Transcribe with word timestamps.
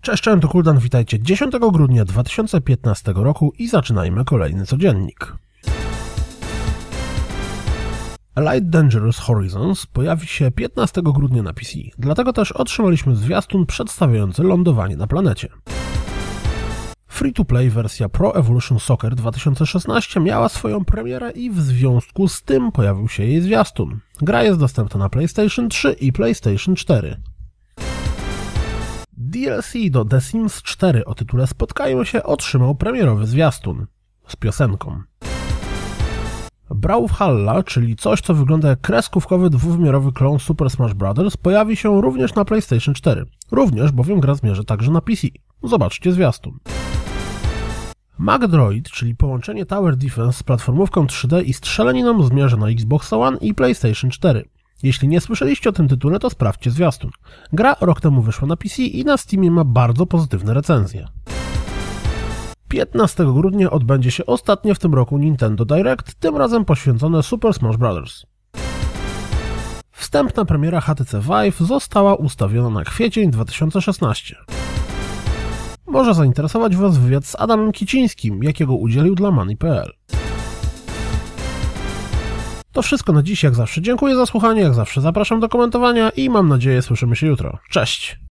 Cześć, 0.00 0.22
cześć, 0.22 0.42
to 0.42 0.48
Kuldan, 0.48 0.78
witajcie 0.78 1.20
10 1.20 1.52
grudnia 1.72 2.04
2015 2.04 3.12
roku 3.16 3.52
i 3.58 3.68
zaczynajmy 3.68 4.24
kolejny 4.24 4.66
codziennik. 4.66 5.34
Light 8.36 8.68
Dangerous 8.68 9.18
Horizons 9.18 9.86
pojawi 9.86 10.26
się 10.26 10.50
15 10.50 11.02
grudnia 11.04 11.42
na 11.42 11.52
PC, 11.52 11.72
dlatego 11.98 12.32
też 12.32 12.52
otrzymaliśmy 12.52 13.16
zwiastun 13.16 13.66
przedstawiający 13.66 14.42
lądowanie 14.42 14.96
na 14.96 15.06
planecie. 15.06 15.48
Free-to-play 17.08 17.70
wersja 17.70 18.08
Pro 18.08 18.34
Evolution 18.36 18.78
Soccer 18.78 19.14
2016 19.14 20.20
miała 20.20 20.48
swoją 20.48 20.84
premierę 20.84 21.30
i 21.30 21.50
w 21.50 21.60
związku 21.60 22.28
z 22.28 22.42
tym 22.42 22.72
pojawił 22.72 23.08
się 23.08 23.24
jej 23.24 23.40
zwiastun. 23.40 24.00
Gra 24.20 24.42
jest 24.42 24.60
dostępna 24.60 25.00
na 25.00 25.08
PlayStation 25.08 25.68
3 25.68 25.92
i 25.92 26.12
PlayStation 26.12 26.76
4. 26.76 27.16
DLC 29.38 29.90
do 29.90 30.04
The 30.04 30.20
Sims 30.20 30.62
4 30.62 31.04
o 31.04 31.14
tytule 31.14 31.46
Spotkają 31.46 32.04
się 32.04 32.22
otrzymał 32.22 32.74
premierowy 32.74 33.26
zwiastun 33.26 33.86
z 34.28 34.36
piosenką. 34.36 35.02
Brawlhalla, 36.70 37.62
czyli 37.62 37.96
coś 37.96 38.20
co 38.20 38.34
wygląda 38.34 38.68
jak 38.68 38.80
kreskówkowy 38.80 39.50
dwuwymiarowy 39.50 40.12
klon 40.12 40.38
Super 40.38 40.70
Smash 40.70 40.94
Bros. 40.94 41.36
pojawi 41.36 41.76
się 41.76 42.00
również 42.00 42.34
na 42.34 42.44
PlayStation 42.44 42.94
4. 42.94 43.24
Również 43.50 43.92
bowiem 43.92 44.20
gra 44.20 44.34
zmierzy 44.34 44.64
także 44.64 44.90
na 44.90 45.00
PC. 45.00 45.26
Zobaczcie 45.62 46.12
zwiastun. 46.12 46.58
MacDroid, 48.18 48.90
czyli 48.90 49.16
połączenie 49.16 49.66
Tower 49.66 49.96
Defense 49.96 50.38
z 50.38 50.42
platformówką 50.42 51.06
3D 51.06 51.44
i 51.44 51.52
strzelaniną 51.52 52.22
zmierza 52.22 52.56
na 52.56 52.68
Xbox 52.68 53.12
One 53.12 53.38
i 53.40 53.54
PlayStation 53.54 54.10
4. 54.10 54.48
Jeśli 54.82 55.08
nie 55.08 55.20
słyszeliście 55.20 55.70
o 55.70 55.72
tym 55.72 55.88
tytule, 55.88 56.18
to 56.18 56.30
sprawdźcie 56.30 56.70
zwiastun. 56.70 57.10
Gra 57.52 57.76
rok 57.80 58.00
temu 58.00 58.22
wyszła 58.22 58.48
na 58.48 58.56
PC 58.56 58.82
i 58.82 59.04
na 59.04 59.16
Steamie 59.16 59.50
ma 59.50 59.64
bardzo 59.64 60.06
pozytywne 60.06 60.54
recenzje. 60.54 61.08
15 62.68 63.24
grudnia 63.24 63.70
odbędzie 63.70 64.10
się 64.10 64.26
ostatnie 64.26 64.74
w 64.74 64.78
tym 64.78 64.94
roku 64.94 65.18
Nintendo 65.18 65.64
Direct, 65.64 66.14
tym 66.14 66.36
razem 66.36 66.64
poświęcone 66.64 67.22
Super 67.22 67.54
Smash 67.54 67.76
Bros. 67.76 68.26
Wstępna 69.92 70.44
premiera 70.44 70.80
HTC 70.80 71.20
Vive 71.20 71.58
została 71.60 72.14
ustawiona 72.14 72.70
na 72.70 72.84
kwiecień 72.84 73.30
2016. 73.30 74.36
Może 75.86 76.14
zainteresować 76.14 76.76
Was 76.76 76.98
wywiad 76.98 77.26
z 77.26 77.36
Adamem 77.40 77.72
Kicińskim, 77.72 78.42
jakiego 78.42 78.74
udzielił 78.74 79.14
dla 79.14 79.30
Money.pl. 79.30 79.92
To 82.78 82.82
wszystko 82.82 83.12
na 83.12 83.22
dziś, 83.22 83.42
jak 83.42 83.54
zawsze. 83.54 83.82
Dziękuję 83.82 84.16
za 84.16 84.26
słuchanie, 84.26 84.60
jak 84.60 84.74
zawsze 84.74 85.00
zapraszam 85.00 85.40
do 85.40 85.48
komentowania 85.48 86.10
i 86.10 86.30
mam 86.30 86.48
nadzieję 86.48 86.82
słyszymy 86.82 87.16
się 87.16 87.26
jutro. 87.26 87.58
Cześć! 87.70 88.18